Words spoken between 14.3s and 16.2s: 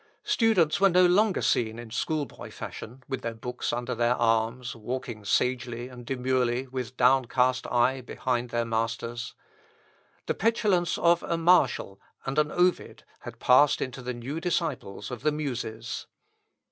disciples of the Muses.